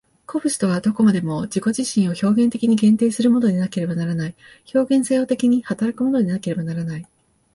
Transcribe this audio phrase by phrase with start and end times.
[0.25, 4.35] 個物とはどこまでも自己自身を表現的に限定するものでなければならない、
[4.73, 7.05] 表現作用的に働くものでなければならない。